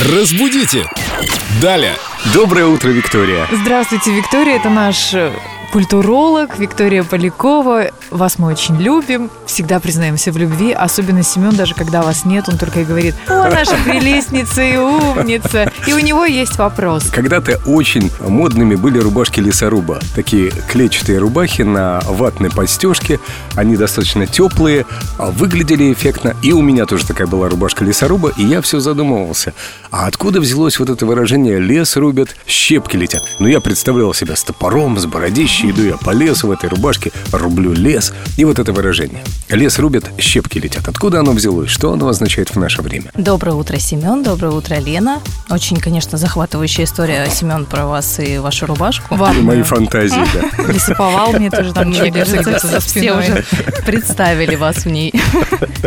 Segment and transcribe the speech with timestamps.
[0.00, 0.88] Разбудите!
[1.60, 1.96] Далее!
[2.32, 3.46] Доброе утро, Виктория.
[3.52, 4.56] Здравствуйте, Виктория.
[4.56, 5.32] Это наш э,
[5.72, 7.86] культуролог Виктория Полякова.
[8.10, 12.58] Вас мы очень любим, всегда признаемся в любви, особенно Семен, даже когда вас нет, он
[12.58, 15.72] только и говорит, о, наша прелестница и умница.
[15.86, 17.04] И у него есть вопрос.
[17.10, 20.00] Когда-то очень модными были рубашки лесоруба.
[20.14, 23.18] Такие клетчатые рубахи на ватной подстежке.
[23.56, 24.84] Они достаточно теплые,
[25.18, 26.36] а выглядели эффектно.
[26.42, 29.54] И у меня тоже такая была рубашка лесоруба, и я все задумывался.
[29.90, 33.22] А откуда взялось вот это выражение «лес рубят, щепки летят»?
[33.38, 35.06] Ну, я представлял себя с топором, с
[35.62, 38.12] бородищей, иду я по лесу в этой рубашке, рублю лес.
[38.36, 39.22] И вот это выражение.
[39.48, 40.88] Лес рубят, щепки летят.
[40.88, 41.70] Откуда оно взялось?
[41.70, 43.10] Что оно означает в наше время?
[43.14, 44.22] Доброе утро, Семен.
[44.22, 45.20] Доброе утро, Лена.
[45.50, 49.14] Очень, конечно, захватывающая история, Семен, про вас и вашу рубашку.
[49.14, 50.64] И Вам мои фантазии, да.
[50.72, 53.44] Лесоповал мне тоже там Мне кажется, за все уже
[53.86, 55.12] представили вас в ней.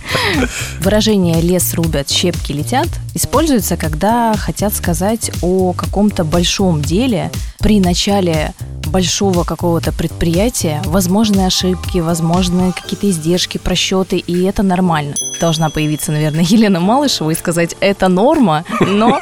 [0.80, 8.54] Выражение «лес рубят, щепки летят» используется, когда хотят сказать о каком-то большом деле при начале
[8.90, 15.14] большого какого-то предприятия, возможны ошибки, возможны какие-то издержки, просчеты, и это нормально.
[15.40, 19.20] Должна появиться, наверное, Елена Малышева и сказать, это норма, но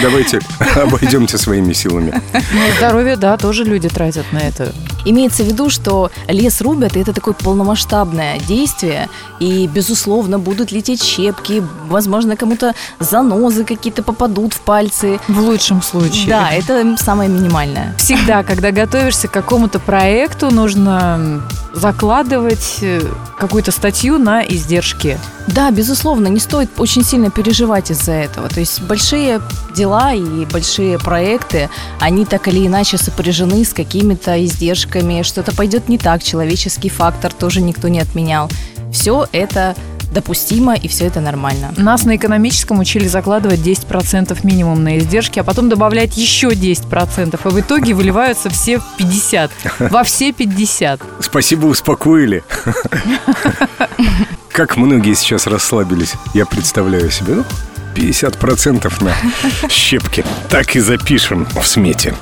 [0.00, 0.40] Давайте
[0.74, 2.20] обойдемте своими силами.
[2.32, 4.72] Ну, здоровье, да, тоже люди тратят на это.
[5.06, 11.02] Имеется в виду, что лес рубят, и это такое полномасштабное действие, и, безусловно, будут лететь
[11.02, 15.20] щепки, возможно, кому-то занозы какие-то попадут в пальцы.
[15.28, 16.28] В лучшем случае.
[16.28, 17.94] Да, это самое минимальное.
[17.98, 21.42] Всегда, когда готовишься к какому-то проекту, нужно
[21.76, 23.00] закладывать э,
[23.38, 25.18] какую-то статью на издержки.
[25.46, 28.48] Да, безусловно, не стоит очень сильно переживать из-за этого.
[28.48, 29.40] То есть большие
[29.74, 31.68] дела и большие проекты,
[32.00, 37.60] они так или иначе сопряжены с какими-то издержками, что-то пойдет не так, человеческий фактор тоже
[37.60, 38.50] никто не отменял.
[38.90, 39.76] Все это
[40.12, 41.72] допустимо и все это нормально.
[41.76, 47.48] Нас на экономическом учили закладывать 10% минимум на издержки, а потом добавлять еще 10%, а
[47.48, 49.50] в итоге выливаются все в 50.
[49.90, 51.00] Во все 50.
[51.20, 52.42] Спасибо, успокоили.
[54.50, 57.34] Как многие сейчас расслабились, я представляю себе.
[57.34, 57.44] Ну,
[57.96, 59.14] 50% на
[59.68, 60.24] щепки.
[60.48, 62.14] Так и запишем в смете.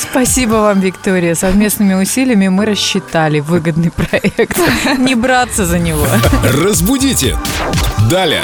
[0.00, 1.34] Спасибо вам, Виктория.
[1.34, 4.58] Совместными усилиями мы рассчитали выгодный проект.
[4.98, 6.06] Не браться за него.
[6.64, 7.36] Разбудите!
[8.10, 8.42] Далее!